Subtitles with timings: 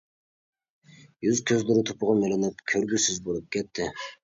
[1.25, 3.91] يۈز-كۆزلىرى توپىغا مىلىنىپ كۆرگۈسىز بولۇپ كەتتى.